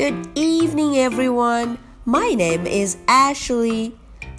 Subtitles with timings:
[0.00, 1.76] Good evening, everyone.
[2.06, 3.94] My name is Ashley.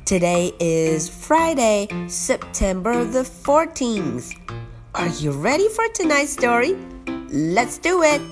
[0.06, 4.34] Today is Friday, September the 14th.
[4.96, 6.76] Are you ready for tonight's story?
[7.30, 8.24] Let's do it.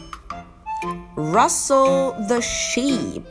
[1.15, 3.27] Russell the sheep.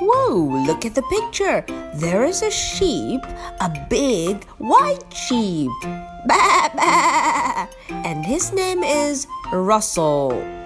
[0.00, 1.64] Whoa, look at the picture.
[1.94, 3.22] There is a sheep,
[3.60, 5.70] a big white sheep.
[6.26, 7.68] Bah, bah.
[7.90, 10.57] And his name is Russell.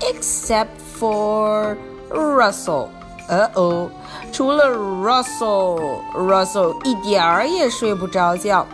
[0.00, 1.76] Except for
[2.10, 2.88] Russell.
[3.27, 3.89] 呃哦，
[4.31, 8.65] 除了 Russell，Russell 一点儿也睡不着觉。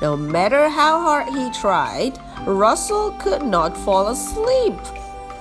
[0.00, 2.12] No matter how hard he tried,
[2.46, 4.74] Russell could not fall asleep.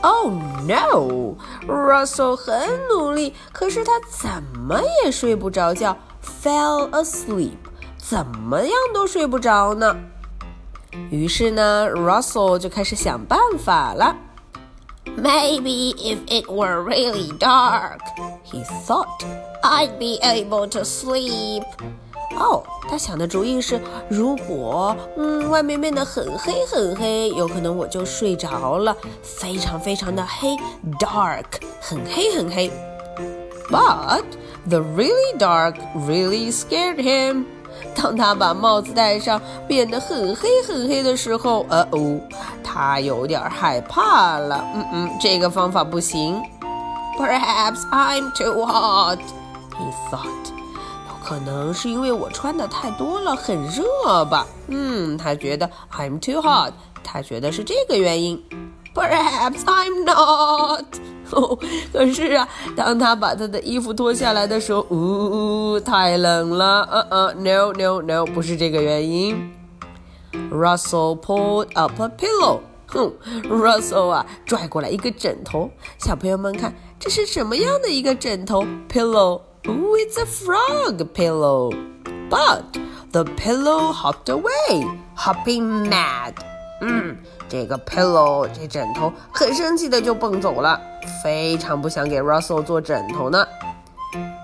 [0.01, 0.31] Oh
[0.65, 1.35] no!
[1.67, 5.97] Russell 很努力，可是他怎么也睡不着觉，
[6.43, 7.57] fell asleep，
[7.97, 9.95] 怎么样都睡不着呢。
[11.09, 14.15] 于是呢，Russell 就开始想办法了。
[15.17, 18.01] Maybe if it were really dark,
[18.43, 19.23] he thought,
[19.63, 21.63] I'd be able to sleep.
[22.37, 30.57] 哦，他想的主意是，如果嗯外面变得很黑很黑，有可能我就睡着了，非常非常的黑，
[30.99, 31.45] dark，
[31.79, 32.69] 很黑很黑。
[33.69, 34.25] But
[34.67, 37.45] the really dark really scared him.
[37.94, 42.20] 当他把帽子戴上，变得很黑很黑的时候，呃哦，
[42.62, 44.64] 他有点害怕了。
[44.74, 46.40] 嗯嗯，这个方法不行。
[47.18, 49.18] Perhaps I'm too hot,
[49.76, 50.50] he thought.
[51.08, 54.46] 有可能是因为我穿的太多了，很热吧？
[54.68, 56.72] 嗯，他觉得 I'm too hot，
[57.04, 58.42] 他觉得是这个原因。
[58.94, 60.86] Perhaps I'm not.
[61.92, 66.82] 可是啊，当他把他的衣服脱下来的时候，呜、哦，太冷了。
[66.90, 69.52] 呃呃，no no no，不是这个原因。
[70.50, 72.60] Russell pulled up a pillow。
[72.86, 73.12] 哼
[73.44, 75.70] ，Russell 啊，拽过来一个枕头。
[75.98, 79.42] 小朋友们看，这是什么样的一个枕头？Pillow。
[79.68, 81.70] Oh, it's a frog pillow.
[82.30, 82.62] But
[83.12, 86.32] the pillow hopped away, hopping mad.
[86.80, 87.18] 嗯，
[87.49, 90.79] 这个 pillow 这枕头很生气的就蹦走了，
[91.23, 93.45] 非常不想给 Russell 做枕头呢。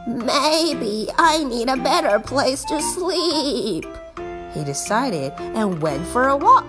[0.08, 3.86] Maybe I need a better place to sleep.
[4.54, 6.64] He decided and went for a walk.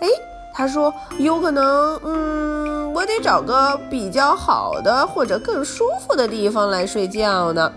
[0.00, 0.08] 哎，
[0.52, 7.72] 他说有可能，嗯，我得找个比较好的或者更舒服的地方来睡觉呢。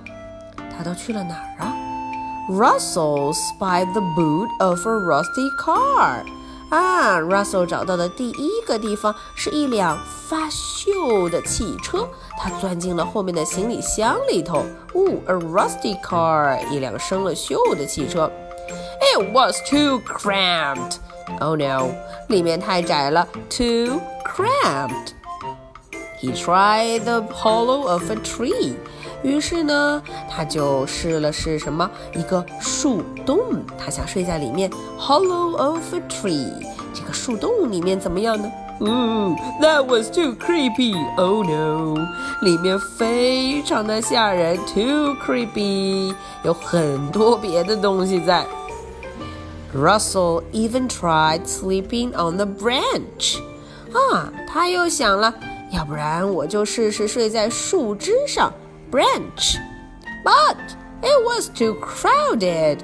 [0.76, 1.74] 他都去了哪儿啊？
[2.50, 6.24] Russell spied the boot of a rusty car.
[6.72, 9.98] 啊，Russell 找到的第一个地方是一辆
[10.28, 12.08] 发锈的汽车，
[12.38, 14.66] 他钻进了后面的行李箱里头。
[14.94, 18.30] 哦，a rusty car，一辆生了锈的汽车。
[19.16, 20.98] It was too cramped.
[21.40, 21.92] Oh no，
[22.28, 25.14] 里面太窄了，too cramped.
[26.20, 28.74] He tried the hollow of a tree.
[29.23, 33.39] 于是呢，他就试了试什么一个树洞，
[33.79, 34.71] 他想睡在里面。
[34.99, 38.51] Hollow of a tree，这个树洞里面怎么样呢？
[38.81, 40.97] 嗯，That was too creepy.
[41.17, 42.05] Oh no，
[42.41, 48.45] 里面非常的吓人，too creepy，有很多别的东西在。
[49.73, 53.39] Russell even tried sleeping on the branch.
[53.93, 55.33] 啊，他又想了，
[55.71, 58.53] 要不然我就试试睡在树枝上。
[58.92, 59.58] branch,
[60.24, 60.58] but
[61.02, 62.80] it was too crowded.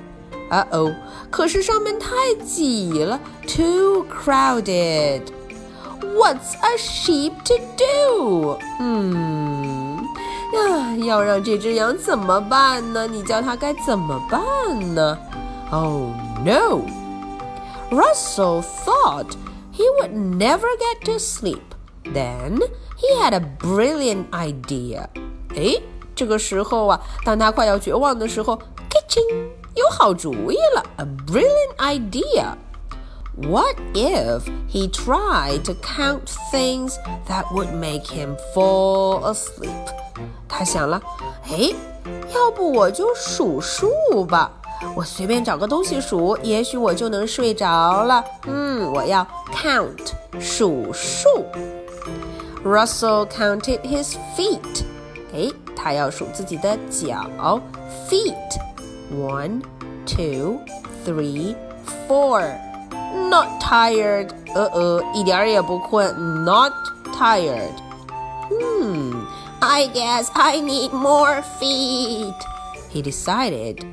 [0.50, 0.94] 啊哦，
[1.31, 5.21] 可是上面太挤了，too crowded.
[6.01, 8.57] What's a sheep to do？
[8.80, 9.97] 嗯，
[10.53, 13.07] 呀，要让这只羊怎么办呢？
[13.07, 15.18] 你叫它该怎么办呢？
[15.71, 16.12] Oh
[16.45, 16.81] no!
[17.89, 19.35] Russell thought
[19.71, 21.63] he would never get to sleep.
[22.03, 22.59] Then
[22.97, 25.07] he had a brilliant idea.
[25.56, 25.81] 诶，
[26.18, 28.57] 这个时候啊，当他快要绝望的时候，
[28.89, 32.56] kitchen 有好主意了，a brilliant idea.
[33.35, 36.94] What if he tried to count things
[37.27, 39.71] that would make him fall asleep?
[40.47, 41.01] 他想了，
[41.50, 41.74] 哎，
[42.35, 43.89] 要不我就数数
[44.25, 44.51] 吧。
[44.95, 48.24] 我随便找个东西数，也许我就能睡着了。
[48.45, 51.45] 嗯，我要 count 数数。
[52.63, 54.83] Russell counted his feet。
[55.33, 57.62] 诶， 他要数自己的脚，
[58.09, 59.62] feet。One,
[60.06, 60.59] two,
[61.06, 61.56] three,
[62.07, 62.56] four.
[63.30, 64.30] Not tired.
[64.56, 66.44] 呃呃，一点儿也不困。
[66.44, 66.74] Not
[67.15, 67.74] tired.
[68.50, 69.25] Hmm,
[69.59, 72.33] I guess I need more feet.
[72.91, 73.85] He decided.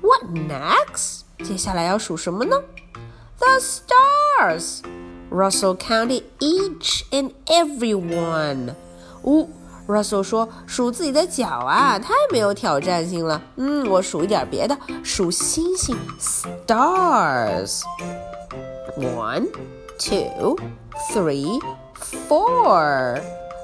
[0.00, 1.22] What next?
[1.44, 2.56] 接下来要数什么呢？
[3.38, 4.82] The stars.
[5.30, 8.74] Russell counted each and every one.
[9.22, 9.48] 哦
[9.87, 13.41] ，Russell 说数自己的脚啊，太没有挑战性了。
[13.57, 17.81] 嗯，我数一点别的，数星星，stars.
[18.97, 19.47] One,
[19.97, 20.57] two,
[21.11, 21.59] three,
[22.29, 23.21] four.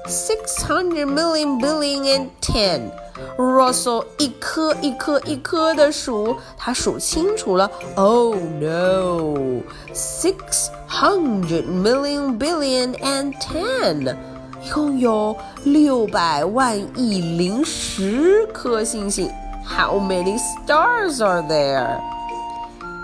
[0.08, 2.90] Six hundred million billion and ten.
[3.36, 7.70] Russell 一颗一颗一颗的数，他数清楚了。
[7.94, 9.62] Oh no!
[9.94, 14.16] Six hundred million billion and ten，
[14.61, 19.29] 一共有六百万亿零十颗星星。
[19.65, 21.99] How many stars are there?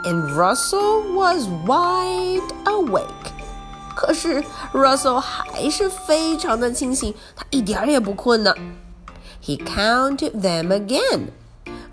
[0.04, 3.06] And Russell was wide awake.
[3.96, 8.54] 可是 Russell 还是非常的清醒，他一点也不困呢。
[9.44, 11.28] He counted them again.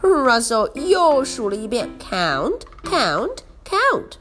[0.00, 4.16] Russell 又数了一遍，count, count, count.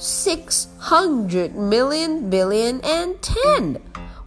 [0.00, 3.76] Six hundred million billion and ten.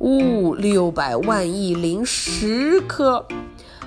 [0.04, 3.26] 五六百万亿零十颗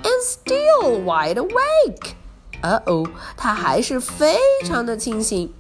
[0.02, 2.14] ，and still wide awake.
[2.64, 4.36] 哦哦，他还是非
[4.66, 5.54] 常的清醒。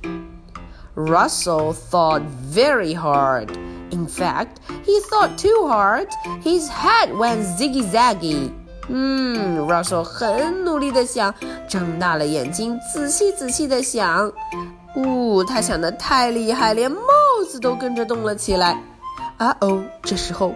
[0.95, 3.49] Russell thought very hard.
[3.91, 4.47] In fact,
[4.83, 6.07] he thought too hard.
[6.43, 8.49] His head went ziggy zaggy.
[8.87, 11.31] 嗯，Russell 很努力的想，
[11.69, 14.33] 睁大了眼睛，仔细仔细的想。
[14.95, 16.99] 呜、哦，他想的太厉害，连帽
[17.47, 18.81] 子都跟着动了起来。
[19.39, 19.81] Uh oh！
[20.01, 20.55] 这时候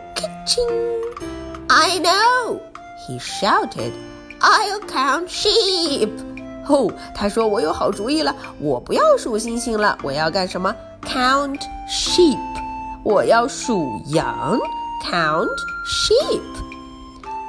[1.67, 2.59] ，I know!
[3.07, 3.91] He shouted.
[4.39, 6.09] I'll count sheep.
[6.67, 12.39] 哦，他说我有好主意了，我不要数星星了，我要干什么？Count sheep.
[13.03, 14.59] 我要数羊。
[15.03, 15.49] Count
[15.85, 16.41] sheep.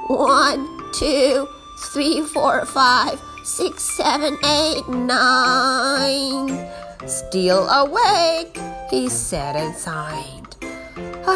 [0.09, 1.47] One, two,
[1.93, 6.67] three, four, five, six, seven, eight, nine.
[7.07, 8.59] Still awake,
[8.91, 10.42] he said and sighed.
[11.26, 11.34] 唉，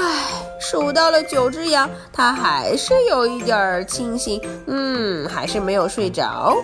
[0.61, 6.57] 数到了九只羊，他还是有一点清醒，嗯，还是没有睡着。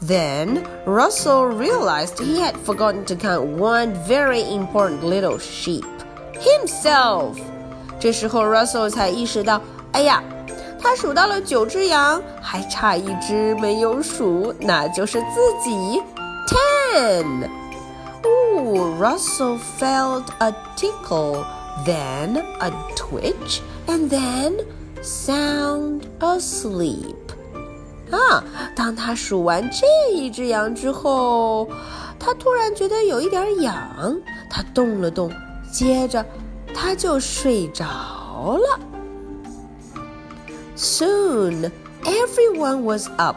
[0.00, 5.84] Then Russell realized he had forgotten to count one very important little sheep,
[6.40, 7.36] himself.
[8.00, 9.60] 这时候 Russell 才意识到，
[9.92, 10.22] 哎呀！
[10.84, 16.02] 他数到了九只羊，还差一只没有数，那就是自己。
[16.48, 17.48] Ten.
[18.24, 21.44] Ooh, Russell felt a tickle,
[21.84, 24.64] then a twitch, and then
[25.02, 27.16] sound asleep.
[28.10, 28.44] 啊！
[28.76, 31.68] 当他数完这一只羊之后，
[32.18, 35.32] 他突然觉得有一点痒，他动了动，
[35.72, 36.24] 接着
[36.74, 37.84] 他就睡着
[38.58, 38.78] 了。
[40.76, 41.70] Soon,
[42.04, 43.36] everyone was up.